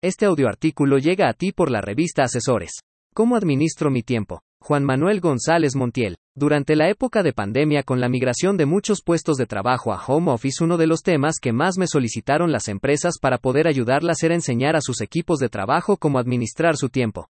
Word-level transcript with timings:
Este 0.00 0.26
audioartículo 0.26 0.98
llega 0.98 1.28
a 1.28 1.32
ti 1.32 1.50
por 1.50 1.72
la 1.72 1.80
revista 1.80 2.22
Asesores. 2.22 2.70
¿Cómo 3.12 3.34
administro 3.34 3.90
mi 3.90 4.04
tiempo? 4.04 4.42
Juan 4.60 4.84
Manuel 4.84 5.18
González 5.18 5.74
Montiel. 5.74 6.14
Durante 6.36 6.76
la 6.76 6.88
época 6.88 7.24
de 7.24 7.32
pandemia 7.32 7.82
con 7.82 8.00
la 8.00 8.08
migración 8.08 8.56
de 8.56 8.64
muchos 8.64 9.02
puestos 9.04 9.36
de 9.38 9.46
trabajo 9.46 9.92
a 9.92 10.00
home 10.00 10.30
office, 10.30 10.62
uno 10.62 10.76
de 10.76 10.86
los 10.86 11.02
temas 11.02 11.40
que 11.42 11.52
más 11.52 11.78
me 11.78 11.88
solicitaron 11.88 12.52
las 12.52 12.68
empresas 12.68 13.14
para 13.20 13.38
poder 13.38 13.66
ayudarlas 13.66 14.22
era 14.22 14.36
enseñar 14.36 14.76
a 14.76 14.82
sus 14.82 15.00
equipos 15.00 15.40
de 15.40 15.48
trabajo 15.48 15.96
cómo 15.96 16.20
administrar 16.20 16.76
su 16.76 16.90
tiempo. 16.90 17.26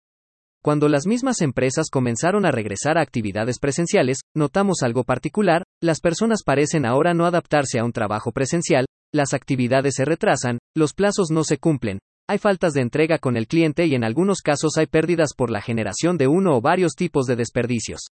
Cuando 0.62 0.88
las 0.88 1.04
mismas 1.04 1.40
empresas 1.40 1.88
comenzaron 1.90 2.46
a 2.46 2.52
regresar 2.52 2.96
a 2.96 3.02
actividades 3.02 3.58
presenciales, 3.58 4.20
notamos 4.36 4.84
algo 4.84 5.02
particular, 5.02 5.64
las 5.82 5.98
personas 5.98 6.44
parecen 6.44 6.86
ahora 6.86 7.12
no 7.12 7.26
adaptarse 7.26 7.80
a 7.80 7.84
un 7.84 7.90
trabajo 7.90 8.30
presencial, 8.30 8.86
las 9.12 9.34
actividades 9.34 9.94
se 9.96 10.04
retrasan, 10.04 10.58
los 10.76 10.94
plazos 10.94 11.32
no 11.32 11.42
se 11.42 11.58
cumplen, 11.58 11.98
hay 12.32 12.38
faltas 12.38 12.72
de 12.72 12.80
entrega 12.80 13.18
con 13.18 13.36
el 13.36 13.46
cliente 13.46 13.84
y 13.84 13.94
en 13.94 14.04
algunos 14.04 14.40
casos 14.40 14.79
hay 14.79 14.86
pérdidas 14.86 15.34
por 15.36 15.50
la 15.50 15.61
generación 15.61 16.16
de 16.16 16.29
uno 16.29 16.57
o 16.57 16.62
varios 16.62 16.94
tipos 16.94 17.26
de 17.26 17.36
desperdicios. 17.36 18.08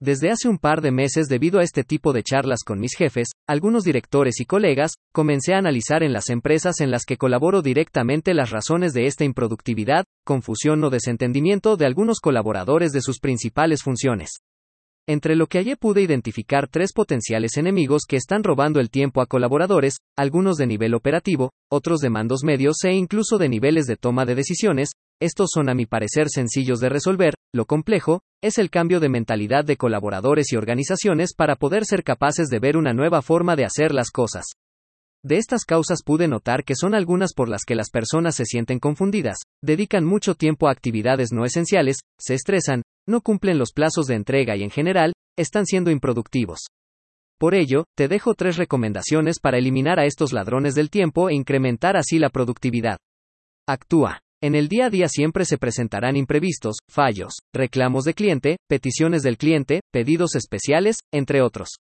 Desde 0.00 0.32
hace 0.32 0.48
un 0.48 0.58
par 0.58 0.80
de 0.80 0.90
meses, 0.90 1.28
debido 1.28 1.60
a 1.60 1.62
este 1.62 1.84
tipo 1.84 2.12
de 2.12 2.24
charlas 2.24 2.64
con 2.66 2.80
mis 2.80 2.96
jefes, 2.96 3.28
algunos 3.46 3.84
directores 3.84 4.40
y 4.40 4.44
colegas, 4.44 4.94
comencé 5.12 5.54
a 5.54 5.58
analizar 5.58 6.02
en 6.02 6.12
las 6.12 6.30
empresas 6.30 6.80
en 6.80 6.90
las 6.90 7.04
que 7.04 7.16
colaboro 7.16 7.62
directamente 7.62 8.34
las 8.34 8.50
razones 8.50 8.92
de 8.92 9.06
esta 9.06 9.22
improductividad, 9.22 10.04
confusión 10.24 10.82
o 10.82 10.90
desentendimiento 10.90 11.76
de 11.76 11.86
algunos 11.86 12.18
colaboradores 12.18 12.90
de 12.90 13.02
sus 13.02 13.20
principales 13.20 13.84
funciones. 13.84 14.40
Entre 15.06 15.36
lo 15.36 15.48
que 15.48 15.58
hallé 15.58 15.76
pude 15.76 16.00
identificar 16.00 16.66
tres 16.66 16.94
potenciales 16.94 17.58
enemigos 17.58 18.04
que 18.08 18.16
están 18.16 18.42
robando 18.42 18.80
el 18.80 18.88
tiempo 18.88 19.20
a 19.20 19.26
colaboradores, 19.26 19.98
algunos 20.16 20.56
de 20.56 20.66
nivel 20.66 20.94
operativo, 20.94 21.50
otros 21.70 22.00
de 22.00 22.08
mandos 22.08 22.42
medios 22.42 22.82
e 22.84 22.92
incluso 22.94 23.36
de 23.36 23.50
niveles 23.50 23.84
de 23.84 23.96
toma 23.96 24.24
de 24.24 24.34
decisiones, 24.34 24.92
estos 25.20 25.50
son 25.52 25.68
a 25.68 25.74
mi 25.74 25.84
parecer 25.84 26.28
sencillos 26.30 26.80
de 26.80 26.88
resolver, 26.88 27.34
lo 27.52 27.66
complejo, 27.66 28.22
es 28.42 28.56
el 28.56 28.70
cambio 28.70 28.98
de 28.98 29.10
mentalidad 29.10 29.66
de 29.66 29.76
colaboradores 29.76 30.50
y 30.52 30.56
organizaciones 30.56 31.34
para 31.34 31.56
poder 31.56 31.84
ser 31.84 32.02
capaces 32.02 32.48
de 32.48 32.58
ver 32.58 32.78
una 32.78 32.94
nueva 32.94 33.20
forma 33.20 33.56
de 33.56 33.66
hacer 33.66 33.92
las 33.92 34.10
cosas. 34.10 34.54
De 35.26 35.38
estas 35.38 35.64
causas 35.64 36.02
pude 36.04 36.28
notar 36.28 36.64
que 36.64 36.74
son 36.76 36.94
algunas 36.94 37.32
por 37.32 37.48
las 37.48 37.62
que 37.66 37.74
las 37.74 37.88
personas 37.88 38.34
se 38.34 38.44
sienten 38.44 38.78
confundidas, 38.78 39.38
dedican 39.62 40.04
mucho 40.04 40.34
tiempo 40.34 40.68
a 40.68 40.70
actividades 40.70 41.32
no 41.32 41.46
esenciales, 41.46 41.96
se 42.20 42.34
estresan, 42.34 42.82
no 43.08 43.22
cumplen 43.22 43.58
los 43.58 43.72
plazos 43.72 44.04
de 44.04 44.16
entrega 44.16 44.54
y 44.54 44.62
en 44.62 44.70
general, 44.70 45.14
están 45.38 45.64
siendo 45.64 45.90
improductivos. 45.90 46.66
Por 47.40 47.54
ello, 47.54 47.84
te 47.96 48.06
dejo 48.06 48.34
tres 48.34 48.58
recomendaciones 48.58 49.40
para 49.40 49.56
eliminar 49.56 49.98
a 49.98 50.04
estos 50.04 50.34
ladrones 50.34 50.74
del 50.74 50.90
tiempo 50.90 51.30
e 51.30 51.34
incrementar 51.34 51.96
así 51.96 52.18
la 52.18 52.28
productividad. 52.28 52.98
Actúa. 53.66 54.20
En 54.42 54.54
el 54.54 54.68
día 54.68 54.86
a 54.86 54.90
día 54.90 55.08
siempre 55.08 55.46
se 55.46 55.56
presentarán 55.56 56.16
imprevistos, 56.16 56.76
fallos, 56.86 57.32
reclamos 57.54 58.04
de 58.04 58.12
cliente, 58.12 58.56
peticiones 58.68 59.22
del 59.22 59.38
cliente, 59.38 59.80
pedidos 59.90 60.34
especiales, 60.34 60.98
entre 61.10 61.40
otros. 61.40 61.78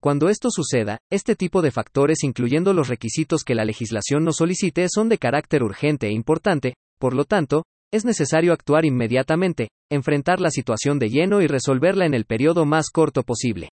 Cuando 0.00 0.28
esto 0.28 0.48
suceda, 0.52 0.98
este 1.10 1.34
tipo 1.34 1.60
de 1.60 1.72
factores, 1.72 2.22
incluyendo 2.22 2.72
los 2.72 2.86
requisitos 2.86 3.42
que 3.42 3.56
la 3.56 3.64
legislación 3.64 4.22
nos 4.24 4.36
solicite, 4.36 4.86
son 4.88 5.08
de 5.08 5.18
carácter 5.18 5.64
urgente 5.64 6.06
e 6.06 6.12
importante, 6.12 6.74
por 7.00 7.14
lo 7.14 7.24
tanto, 7.24 7.64
es 7.92 8.04
necesario 8.04 8.52
actuar 8.52 8.84
inmediatamente, 8.84 9.70
enfrentar 9.90 10.40
la 10.40 10.50
situación 10.50 11.00
de 11.00 11.08
lleno 11.08 11.40
y 11.40 11.48
resolverla 11.48 12.06
en 12.06 12.14
el 12.14 12.26
periodo 12.26 12.64
más 12.64 12.90
corto 12.90 13.24
posible. 13.24 13.70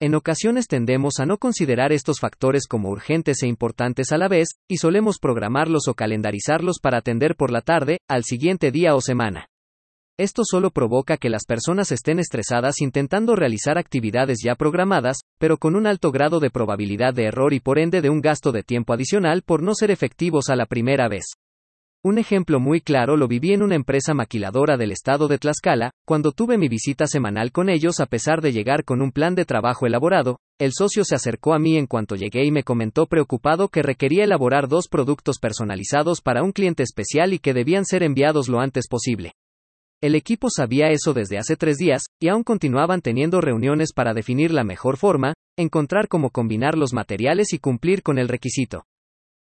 En 0.00 0.14
ocasiones 0.14 0.66
tendemos 0.66 1.20
a 1.20 1.26
no 1.26 1.36
considerar 1.36 1.92
estos 1.92 2.20
factores 2.20 2.66
como 2.66 2.88
urgentes 2.88 3.42
e 3.42 3.46
importantes 3.46 4.12
a 4.12 4.16
la 4.18 4.28
vez, 4.28 4.48
y 4.66 4.78
solemos 4.78 5.18
programarlos 5.18 5.88
o 5.88 5.94
calendarizarlos 5.94 6.78
para 6.80 6.96
atender 6.98 7.36
por 7.36 7.50
la 7.50 7.60
tarde, 7.60 7.98
al 8.08 8.24
siguiente 8.24 8.70
día 8.70 8.94
o 8.94 9.02
semana. 9.02 9.49
Esto 10.20 10.42
solo 10.44 10.68
provoca 10.70 11.16
que 11.16 11.30
las 11.30 11.46
personas 11.46 11.92
estén 11.92 12.18
estresadas 12.18 12.82
intentando 12.82 13.36
realizar 13.36 13.78
actividades 13.78 14.40
ya 14.44 14.54
programadas, 14.54 15.20
pero 15.38 15.56
con 15.56 15.74
un 15.74 15.86
alto 15.86 16.12
grado 16.12 16.40
de 16.40 16.50
probabilidad 16.50 17.14
de 17.14 17.24
error 17.24 17.54
y 17.54 17.60
por 17.60 17.78
ende 17.78 18.02
de 18.02 18.10
un 18.10 18.20
gasto 18.20 18.52
de 18.52 18.62
tiempo 18.62 18.92
adicional 18.92 19.40
por 19.40 19.62
no 19.62 19.74
ser 19.74 19.90
efectivos 19.90 20.50
a 20.50 20.56
la 20.56 20.66
primera 20.66 21.08
vez. 21.08 21.24
Un 22.04 22.18
ejemplo 22.18 22.60
muy 22.60 22.82
claro 22.82 23.16
lo 23.16 23.28
viví 23.28 23.54
en 23.54 23.62
una 23.62 23.76
empresa 23.76 24.12
maquiladora 24.12 24.76
del 24.76 24.92
estado 24.92 25.26
de 25.26 25.38
Tlaxcala, 25.38 25.90
cuando 26.06 26.32
tuve 26.32 26.58
mi 26.58 26.68
visita 26.68 27.06
semanal 27.06 27.50
con 27.50 27.70
ellos 27.70 27.98
a 27.98 28.04
pesar 28.04 28.42
de 28.42 28.52
llegar 28.52 28.84
con 28.84 29.00
un 29.00 29.12
plan 29.12 29.34
de 29.34 29.46
trabajo 29.46 29.86
elaborado, 29.86 30.36
el 30.58 30.72
socio 30.74 31.02
se 31.02 31.14
acercó 31.14 31.54
a 31.54 31.58
mí 31.58 31.78
en 31.78 31.86
cuanto 31.86 32.14
llegué 32.14 32.44
y 32.44 32.50
me 32.50 32.62
comentó 32.62 33.06
preocupado 33.06 33.68
que 33.68 33.82
requería 33.82 34.24
elaborar 34.24 34.68
dos 34.68 34.86
productos 34.86 35.38
personalizados 35.38 36.20
para 36.20 36.42
un 36.42 36.52
cliente 36.52 36.82
especial 36.82 37.32
y 37.32 37.38
que 37.38 37.54
debían 37.54 37.86
ser 37.86 38.02
enviados 38.02 38.50
lo 38.50 38.60
antes 38.60 38.86
posible. 38.86 39.32
El 40.02 40.14
equipo 40.14 40.48
sabía 40.48 40.88
eso 40.88 41.12
desde 41.12 41.36
hace 41.36 41.56
tres 41.56 41.76
días, 41.76 42.04
y 42.18 42.28
aún 42.28 42.42
continuaban 42.42 43.02
teniendo 43.02 43.42
reuniones 43.42 43.92
para 43.92 44.14
definir 44.14 44.50
la 44.50 44.64
mejor 44.64 44.96
forma, 44.96 45.34
encontrar 45.58 46.08
cómo 46.08 46.30
combinar 46.30 46.74
los 46.74 46.94
materiales 46.94 47.52
y 47.52 47.58
cumplir 47.58 48.02
con 48.02 48.18
el 48.18 48.28
requisito. 48.28 48.86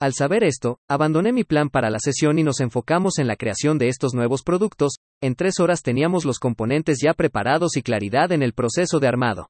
Al 0.00 0.12
saber 0.14 0.44
esto, 0.44 0.78
abandoné 0.88 1.32
mi 1.32 1.42
plan 1.42 1.68
para 1.68 1.90
la 1.90 1.98
sesión 1.98 2.38
y 2.38 2.44
nos 2.44 2.60
enfocamos 2.60 3.18
en 3.18 3.26
la 3.26 3.34
creación 3.34 3.76
de 3.76 3.88
estos 3.88 4.14
nuevos 4.14 4.44
productos, 4.44 4.98
en 5.20 5.34
tres 5.34 5.58
horas 5.58 5.82
teníamos 5.82 6.24
los 6.24 6.38
componentes 6.38 6.98
ya 7.02 7.12
preparados 7.12 7.76
y 7.76 7.82
claridad 7.82 8.30
en 8.30 8.44
el 8.44 8.52
proceso 8.52 9.00
de 9.00 9.08
armado. 9.08 9.48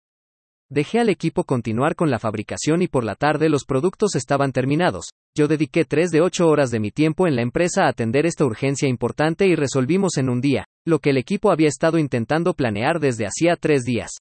Dejé 0.70 1.00
al 1.00 1.10
equipo 1.10 1.44
continuar 1.44 1.94
con 1.94 2.10
la 2.10 2.18
fabricación 2.18 2.80
y 2.80 2.88
por 2.88 3.04
la 3.04 3.16
tarde 3.16 3.50
los 3.50 3.66
productos 3.66 4.14
estaban 4.14 4.52
terminados. 4.52 5.10
Yo 5.36 5.46
dediqué 5.46 5.84
tres 5.84 6.10
de 6.10 6.22
ocho 6.22 6.48
horas 6.48 6.70
de 6.70 6.80
mi 6.80 6.90
tiempo 6.90 7.26
en 7.26 7.36
la 7.36 7.42
empresa 7.42 7.84
a 7.84 7.88
atender 7.88 8.24
esta 8.24 8.46
urgencia 8.46 8.88
importante 8.88 9.46
y 9.46 9.54
resolvimos 9.54 10.16
en 10.16 10.30
un 10.30 10.40
día, 10.40 10.64
lo 10.86 11.00
que 11.00 11.10
el 11.10 11.18
equipo 11.18 11.50
había 11.50 11.68
estado 11.68 11.98
intentando 11.98 12.54
planear 12.54 13.00
desde 13.00 13.26
hacía 13.26 13.56
tres 13.56 13.82
días. 13.82 14.12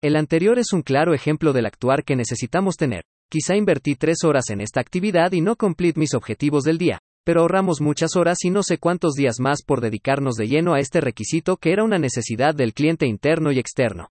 El 0.00 0.14
anterior 0.14 0.58
es 0.58 0.72
un 0.72 0.82
claro 0.82 1.12
ejemplo 1.12 1.52
del 1.52 1.66
actuar 1.66 2.04
que 2.04 2.14
necesitamos 2.14 2.76
tener. 2.76 3.02
Quizá 3.28 3.56
invertí 3.56 3.96
tres 3.96 4.22
horas 4.24 4.48
en 4.50 4.60
esta 4.60 4.80
actividad 4.80 5.32
y 5.32 5.40
no 5.40 5.56
cumplí 5.56 5.92
mis 5.96 6.14
objetivos 6.14 6.62
del 6.62 6.78
día, 6.78 7.00
pero 7.24 7.40
ahorramos 7.40 7.80
muchas 7.80 8.14
horas 8.14 8.38
y 8.44 8.50
no 8.50 8.62
sé 8.62 8.78
cuántos 8.78 9.14
días 9.14 9.40
más 9.40 9.62
por 9.66 9.80
dedicarnos 9.80 10.36
de 10.36 10.46
lleno 10.46 10.74
a 10.74 10.78
este 10.78 11.00
requisito 11.00 11.56
que 11.56 11.72
era 11.72 11.82
una 11.82 11.98
necesidad 11.98 12.54
del 12.54 12.74
cliente 12.74 13.06
interno 13.06 13.50
y 13.50 13.58
externo. 13.58 14.08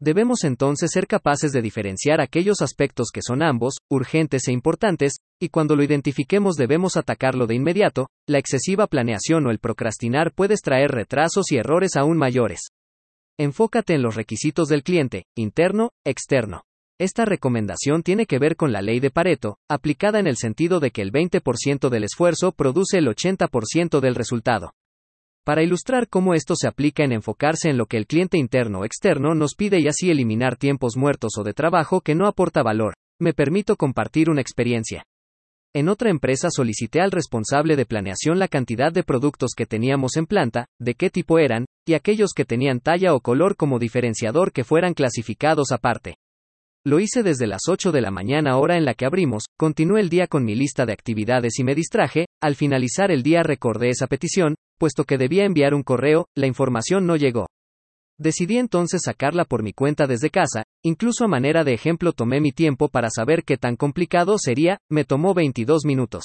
Debemos 0.00 0.44
entonces 0.44 0.92
ser 0.92 1.08
capaces 1.08 1.50
de 1.50 1.60
diferenciar 1.60 2.20
aquellos 2.20 2.62
aspectos 2.62 3.08
que 3.12 3.20
son 3.20 3.42
ambos, 3.42 3.78
urgentes 3.90 4.46
e 4.46 4.52
importantes, 4.52 5.16
y 5.40 5.48
cuando 5.48 5.74
lo 5.74 5.82
identifiquemos 5.82 6.54
debemos 6.54 6.96
atacarlo 6.96 7.48
de 7.48 7.56
inmediato, 7.56 8.08
la 8.28 8.38
excesiva 8.38 8.86
planeación 8.86 9.46
o 9.46 9.50
el 9.50 9.58
procrastinar 9.58 10.32
puede 10.32 10.54
traer 10.56 10.92
retrasos 10.92 11.50
y 11.50 11.56
errores 11.56 11.96
aún 11.96 12.16
mayores. 12.16 12.68
Enfócate 13.40 13.94
en 13.94 14.02
los 14.02 14.14
requisitos 14.14 14.68
del 14.68 14.84
cliente, 14.84 15.24
interno, 15.36 15.90
externo. 16.04 16.62
Esta 17.00 17.24
recomendación 17.24 18.04
tiene 18.04 18.26
que 18.26 18.38
ver 18.38 18.54
con 18.54 18.72
la 18.72 18.82
ley 18.82 19.00
de 19.00 19.10
Pareto, 19.10 19.58
aplicada 19.68 20.20
en 20.20 20.28
el 20.28 20.36
sentido 20.36 20.78
de 20.78 20.92
que 20.92 21.02
el 21.02 21.12
20% 21.12 21.88
del 21.88 22.04
esfuerzo 22.04 22.52
produce 22.52 22.98
el 22.98 23.08
80% 23.08 24.00
del 24.00 24.14
resultado. 24.14 24.72
Para 25.48 25.62
ilustrar 25.62 26.08
cómo 26.08 26.34
esto 26.34 26.52
se 26.54 26.68
aplica 26.68 27.04
en 27.04 27.12
enfocarse 27.12 27.70
en 27.70 27.78
lo 27.78 27.86
que 27.86 27.96
el 27.96 28.06
cliente 28.06 28.36
interno 28.36 28.80
o 28.80 28.84
externo 28.84 29.34
nos 29.34 29.54
pide 29.54 29.80
y 29.80 29.88
así 29.88 30.10
eliminar 30.10 30.56
tiempos 30.56 30.98
muertos 30.98 31.38
o 31.38 31.42
de 31.42 31.54
trabajo 31.54 32.02
que 32.02 32.14
no 32.14 32.26
aporta 32.26 32.62
valor, 32.62 32.92
me 33.18 33.32
permito 33.32 33.76
compartir 33.76 34.28
una 34.28 34.42
experiencia. 34.42 35.04
En 35.74 35.88
otra 35.88 36.10
empresa 36.10 36.50
solicité 36.50 37.00
al 37.00 37.12
responsable 37.12 37.76
de 37.76 37.86
planeación 37.86 38.38
la 38.38 38.48
cantidad 38.48 38.92
de 38.92 39.04
productos 39.04 39.52
que 39.56 39.64
teníamos 39.64 40.18
en 40.18 40.26
planta, 40.26 40.66
de 40.78 40.92
qué 40.92 41.08
tipo 41.08 41.38
eran, 41.38 41.64
y 41.86 41.94
aquellos 41.94 42.32
que 42.36 42.44
tenían 42.44 42.80
talla 42.80 43.14
o 43.14 43.20
color 43.20 43.56
como 43.56 43.78
diferenciador 43.78 44.52
que 44.52 44.64
fueran 44.64 44.92
clasificados 44.92 45.72
aparte. 45.72 46.16
Lo 46.84 47.00
hice 47.00 47.22
desde 47.22 47.46
las 47.46 47.62
8 47.68 47.90
de 47.90 48.02
la 48.02 48.10
mañana 48.10 48.58
hora 48.58 48.76
en 48.76 48.84
la 48.84 48.92
que 48.92 49.06
abrimos, 49.06 49.44
continué 49.56 50.02
el 50.02 50.10
día 50.10 50.26
con 50.26 50.44
mi 50.44 50.54
lista 50.54 50.84
de 50.84 50.92
actividades 50.92 51.58
y 51.58 51.64
me 51.64 51.74
distraje, 51.74 52.26
al 52.40 52.54
finalizar 52.54 53.10
el 53.10 53.22
día 53.22 53.42
recordé 53.42 53.90
esa 53.90 54.06
petición, 54.06 54.54
puesto 54.78 55.04
que 55.04 55.18
debía 55.18 55.44
enviar 55.44 55.74
un 55.74 55.82
correo, 55.82 56.26
la 56.36 56.46
información 56.46 57.06
no 57.06 57.16
llegó. 57.16 57.46
Decidí 58.18 58.58
entonces 58.58 59.02
sacarla 59.04 59.44
por 59.44 59.62
mi 59.62 59.72
cuenta 59.72 60.06
desde 60.06 60.30
casa, 60.30 60.64
incluso 60.82 61.24
a 61.24 61.28
manera 61.28 61.62
de 61.62 61.72
ejemplo 61.72 62.12
tomé 62.12 62.40
mi 62.40 62.52
tiempo 62.52 62.88
para 62.88 63.10
saber 63.10 63.44
qué 63.44 63.56
tan 63.56 63.76
complicado 63.76 64.38
sería, 64.38 64.78
me 64.90 65.04
tomó 65.04 65.34
22 65.34 65.84
minutos. 65.84 66.24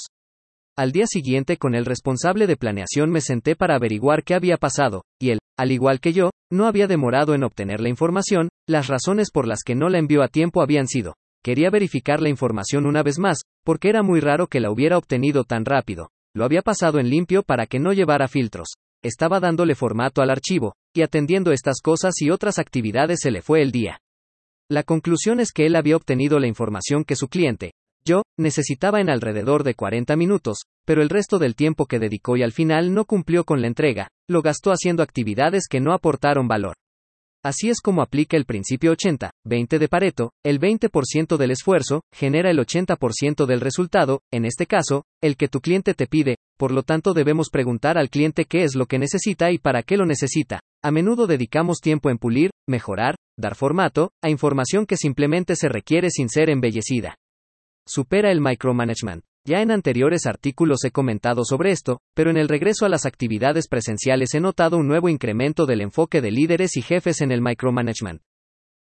Al 0.76 0.90
día 0.90 1.06
siguiente 1.06 1.56
con 1.56 1.76
el 1.76 1.84
responsable 1.84 2.48
de 2.48 2.56
planeación 2.56 3.10
me 3.10 3.20
senté 3.20 3.54
para 3.54 3.76
averiguar 3.76 4.24
qué 4.24 4.34
había 4.34 4.56
pasado, 4.56 5.04
y 5.20 5.30
él, 5.30 5.38
al 5.56 5.70
igual 5.70 6.00
que 6.00 6.12
yo, 6.12 6.30
no 6.50 6.66
había 6.66 6.88
demorado 6.88 7.32
en 7.34 7.44
obtener 7.44 7.80
la 7.80 7.88
información, 7.88 8.48
las 8.68 8.88
razones 8.88 9.30
por 9.30 9.46
las 9.46 9.62
que 9.64 9.76
no 9.76 9.88
la 9.88 9.98
envió 9.98 10.24
a 10.24 10.28
tiempo 10.28 10.62
habían 10.62 10.88
sido, 10.88 11.14
quería 11.44 11.70
verificar 11.70 12.20
la 12.20 12.28
información 12.28 12.86
una 12.86 13.04
vez 13.04 13.20
más, 13.20 13.42
porque 13.64 13.88
era 13.88 14.02
muy 14.02 14.20
raro 14.20 14.46
que 14.46 14.60
la 14.60 14.70
hubiera 14.70 14.96
obtenido 14.98 15.44
tan 15.44 15.64
rápido, 15.64 16.10
lo 16.34 16.44
había 16.44 16.62
pasado 16.62 16.98
en 16.98 17.10
limpio 17.10 17.42
para 17.42 17.66
que 17.66 17.80
no 17.80 17.92
llevara 17.92 18.28
filtros, 18.28 18.74
estaba 19.02 19.40
dándole 19.40 19.74
formato 19.74 20.22
al 20.22 20.30
archivo, 20.30 20.74
y 20.94 21.02
atendiendo 21.02 21.52
estas 21.52 21.80
cosas 21.82 22.14
y 22.20 22.30
otras 22.30 22.58
actividades 22.58 23.18
se 23.20 23.30
le 23.30 23.42
fue 23.42 23.62
el 23.62 23.72
día. 23.72 23.98
La 24.70 24.82
conclusión 24.82 25.40
es 25.40 25.52
que 25.52 25.66
él 25.66 25.76
había 25.76 25.96
obtenido 25.96 26.38
la 26.38 26.46
información 26.46 27.04
que 27.04 27.16
su 27.16 27.28
cliente, 27.28 27.72
yo, 28.06 28.22
necesitaba 28.38 29.00
en 29.00 29.08
alrededor 29.08 29.64
de 29.64 29.74
40 29.74 30.14
minutos, 30.16 30.64
pero 30.84 31.00
el 31.00 31.08
resto 31.08 31.38
del 31.38 31.54
tiempo 31.54 31.86
que 31.86 31.98
dedicó 31.98 32.36
y 32.36 32.42
al 32.42 32.52
final 32.52 32.92
no 32.92 33.06
cumplió 33.06 33.44
con 33.44 33.62
la 33.62 33.66
entrega, 33.66 34.08
lo 34.28 34.42
gastó 34.42 34.72
haciendo 34.72 35.02
actividades 35.02 35.68
que 35.70 35.80
no 35.80 35.94
aportaron 35.94 36.46
valor. 36.46 36.74
Así 37.44 37.68
es 37.68 37.82
como 37.82 38.00
aplica 38.00 38.38
el 38.38 38.46
principio 38.46 38.94
80-20 38.94 39.78
de 39.78 39.88
Pareto, 39.88 40.32
el 40.42 40.58
20% 40.58 41.36
del 41.36 41.50
esfuerzo 41.50 42.00
genera 42.10 42.50
el 42.50 42.58
80% 42.58 43.44
del 43.44 43.60
resultado, 43.60 44.22
en 44.32 44.46
este 44.46 44.64
caso, 44.64 45.04
el 45.22 45.36
que 45.36 45.48
tu 45.48 45.60
cliente 45.60 45.92
te 45.92 46.06
pide, 46.06 46.36
por 46.56 46.72
lo 46.72 46.84
tanto 46.84 47.12
debemos 47.12 47.50
preguntar 47.50 47.98
al 47.98 48.08
cliente 48.08 48.46
qué 48.46 48.64
es 48.64 48.74
lo 48.74 48.86
que 48.86 48.98
necesita 48.98 49.52
y 49.52 49.58
para 49.58 49.82
qué 49.82 49.98
lo 49.98 50.06
necesita. 50.06 50.60
A 50.82 50.90
menudo 50.90 51.26
dedicamos 51.26 51.80
tiempo 51.80 52.08
en 52.08 52.16
pulir, 52.16 52.50
mejorar, 52.66 53.16
dar 53.38 53.56
formato, 53.56 54.12
a 54.22 54.30
información 54.30 54.86
que 54.86 54.96
simplemente 54.96 55.54
se 55.54 55.68
requiere 55.68 56.08
sin 56.08 56.30
ser 56.30 56.48
embellecida. 56.48 57.16
Supera 57.86 58.32
el 58.32 58.40
micromanagement. 58.40 59.22
Ya 59.46 59.60
en 59.60 59.70
anteriores 59.70 60.24
artículos 60.24 60.84
he 60.84 60.90
comentado 60.90 61.44
sobre 61.44 61.70
esto, 61.70 62.00
pero 62.14 62.30
en 62.30 62.38
el 62.38 62.48
regreso 62.48 62.86
a 62.86 62.88
las 62.88 63.04
actividades 63.04 63.68
presenciales 63.68 64.32
he 64.32 64.40
notado 64.40 64.78
un 64.78 64.88
nuevo 64.88 65.10
incremento 65.10 65.66
del 65.66 65.82
enfoque 65.82 66.22
de 66.22 66.30
líderes 66.30 66.78
y 66.78 66.82
jefes 66.82 67.20
en 67.20 67.30
el 67.30 67.42
micromanagement. 67.42 68.22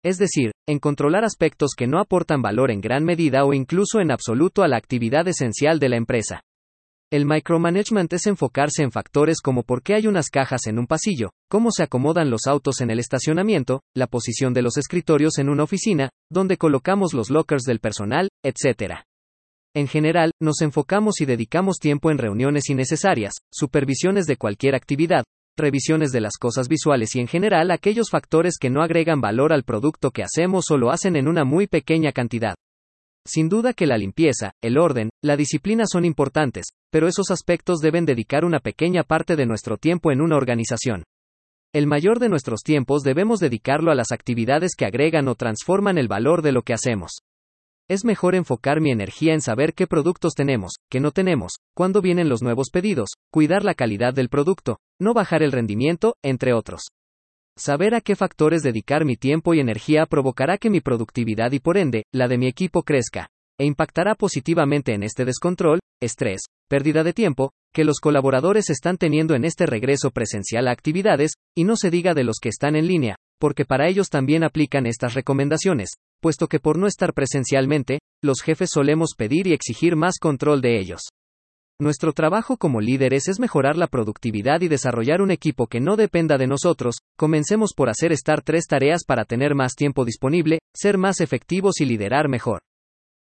Es 0.01 0.17
decir, 0.17 0.51
en 0.65 0.79
controlar 0.79 1.25
aspectos 1.25 1.71
que 1.75 1.87
no 1.87 1.99
aportan 1.99 2.41
valor 2.41 2.71
en 2.71 2.79
gran 2.79 3.03
medida 3.03 3.43
o 3.43 3.53
incluso 3.53 3.99
en 3.99 4.11
absoluto 4.11 4.63
a 4.63 4.69
la 4.69 4.77
actividad 4.77 5.27
esencial 5.27 5.77
de 5.77 5.89
la 5.89 5.97
empresa. 5.97 6.39
El 7.11 7.25
micromanagement 7.25 8.13
es 8.13 8.25
enfocarse 8.25 8.81
en 8.81 8.91
factores 8.91 9.41
como 9.41 9.63
por 9.63 9.83
qué 9.83 9.95
hay 9.95 10.07
unas 10.07 10.29
cajas 10.29 10.67
en 10.67 10.79
un 10.79 10.87
pasillo, 10.87 11.31
cómo 11.49 11.69
se 11.71 11.83
acomodan 11.83 12.29
los 12.29 12.47
autos 12.47 12.79
en 12.79 12.91
el 12.91 12.99
estacionamiento, 12.99 13.81
la 13.93 14.07
posición 14.07 14.53
de 14.53 14.61
los 14.61 14.77
escritorios 14.77 15.37
en 15.37 15.49
una 15.49 15.63
oficina, 15.63 16.11
dónde 16.31 16.55
colocamos 16.55 17.13
los 17.13 17.29
lockers 17.29 17.63
del 17.63 17.79
personal, 17.79 18.29
etc. 18.41 19.03
En 19.75 19.87
general, 19.87 20.31
nos 20.41 20.61
enfocamos 20.61 21.19
y 21.19 21.25
dedicamos 21.25 21.79
tiempo 21.79 22.09
en 22.09 22.17
reuniones 22.17 22.69
innecesarias, 22.69 23.33
supervisiones 23.51 24.25
de 24.25 24.37
cualquier 24.37 24.73
actividad, 24.73 25.25
revisiones 25.57 26.13
de 26.13 26.21
las 26.21 26.37
cosas 26.39 26.69
visuales 26.69 27.13
y 27.15 27.19
en 27.19 27.27
general 27.27 27.69
aquellos 27.71 28.09
factores 28.09 28.57
que 28.57 28.69
no 28.69 28.81
agregan 28.81 29.19
valor 29.19 29.51
al 29.51 29.63
producto 29.63 30.11
que 30.11 30.23
hacemos 30.23 30.71
o 30.71 30.77
lo 30.77 30.91
hacen 30.91 31.17
en 31.17 31.27
una 31.27 31.43
muy 31.43 31.67
pequeña 31.67 32.13
cantidad. 32.13 32.55
Sin 33.27 33.49
duda 33.49 33.73
que 33.73 33.85
la 33.85 33.97
limpieza, 33.97 34.53
el 34.63 34.77
orden, 34.77 35.09
la 35.21 35.35
disciplina 35.35 35.83
son 35.91 36.05
importantes, 36.05 36.67
pero 36.89 37.09
esos 37.09 37.29
aspectos 37.29 37.79
deben 37.79 38.05
dedicar 38.05 38.45
una 38.45 38.61
pequeña 38.61 39.03
parte 39.03 39.35
de 39.35 39.45
nuestro 39.45 39.75
tiempo 39.75 40.13
en 40.13 40.21
una 40.21 40.37
organización. 40.37 41.03
El 41.73 41.85
mayor 41.85 42.19
de 42.19 42.29
nuestros 42.29 42.61
tiempos 42.61 43.01
debemos 43.03 43.41
dedicarlo 43.41 43.91
a 43.91 43.95
las 43.95 44.13
actividades 44.13 44.71
que 44.77 44.85
agregan 44.85 45.27
o 45.27 45.35
transforman 45.35 45.97
el 45.97 46.07
valor 46.07 46.43
de 46.43 46.53
lo 46.53 46.61
que 46.61 46.73
hacemos. 46.73 47.17
Es 47.87 48.03
mejor 48.03 48.33
enfocar 48.33 48.81
mi 48.81 48.89
energía 48.89 49.35
en 49.35 49.41
saber 49.41 49.75
qué 49.75 49.85
productos 49.85 50.33
tenemos, 50.33 50.71
qué 50.89 50.99
no 50.99 51.11
tenemos, 51.11 51.57
cuándo 51.75 52.01
vienen 52.01 52.29
los 52.29 52.41
nuevos 52.41 52.69
pedidos, 52.73 53.09
cuidar 53.31 53.63
la 53.63 53.75
calidad 53.75 54.11
del 54.11 54.27
producto, 54.27 54.79
no 54.99 55.13
bajar 55.13 55.43
el 55.43 55.51
rendimiento, 55.51 56.15
entre 56.23 56.53
otros. 56.53 56.87
Saber 57.55 57.93
a 57.93 58.01
qué 58.01 58.15
factores 58.15 58.63
dedicar 58.63 59.05
mi 59.05 59.17
tiempo 59.17 59.53
y 59.53 59.59
energía 59.59 60.07
provocará 60.07 60.57
que 60.57 60.71
mi 60.71 60.81
productividad 60.81 61.51
y 61.51 61.59
por 61.59 61.77
ende, 61.77 62.05
la 62.11 62.27
de 62.27 62.39
mi 62.39 62.47
equipo 62.47 62.81
crezca, 62.81 63.29
e 63.59 63.65
impactará 63.65 64.15
positivamente 64.15 64.95
en 64.95 65.03
este 65.03 65.23
descontrol, 65.23 65.79
estrés, 66.01 66.41
pérdida 66.67 67.03
de 67.03 67.13
tiempo, 67.13 67.51
que 67.71 67.85
los 67.85 67.99
colaboradores 67.99 68.71
están 68.71 68.97
teniendo 68.97 69.35
en 69.35 69.45
este 69.45 69.67
regreso 69.67 70.09
presencial 70.09 70.67
a 70.67 70.71
actividades, 70.71 71.33
y 71.55 71.65
no 71.65 71.75
se 71.75 71.91
diga 71.91 72.15
de 72.15 72.23
los 72.23 72.39
que 72.41 72.49
están 72.49 72.75
en 72.75 72.87
línea, 72.87 73.15
porque 73.39 73.63
para 73.63 73.87
ellos 73.87 74.09
también 74.09 74.43
aplican 74.43 74.87
estas 74.87 75.13
recomendaciones, 75.13 75.91
puesto 76.25 76.47
que 76.47 76.59
por 76.59 76.79
no 76.79 76.87
estar 76.87 77.13
presencialmente, 77.13 77.99
los 78.19 78.41
jefes 78.41 78.71
solemos 78.73 79.11
pedir 79.15 79.45
y 79.45 79.53
exigir 79.53 79.95
más 79.95 80.15
control 80.19 80.59
de 80.59 80.79
ellos. 80.79 81.01
Nuestro 81.79 82.13
trabajo 82.13 82.57
como 82.57 82.81
líderes 82.81 83.27
es 83.27 83.39
mejorar 83.39 83.77
la 83.77 83.85
productividad 83.85 84.61
y 84.61 84.67
desarrollar 84.67 85.21
un 85.21 85.29
equipo 85.29 85.67
que 85.67 85.79
no 85.79 85.95
dependa 85.95 86.39
de 86.39 86.47
nosotros, 86.47 86.95
comencemos 87.15 87.73
por 87.75 87.89
hacer 87.89 88.11
estar 88.11 88.41
tres 88.41 88.65
tareas 88.65 89.03
para 89.05 89.25
tener 89.25 89.53
más 89.53 89.75
tiempo 89.75 90.03
disponible, 90.03 90.57
ser 90.73 90.97
más 90.97 91.21
efectivos 91.21 91.79
y 91.79 91.85
liderar 91.85 92.27
mejor. 92.27 92.63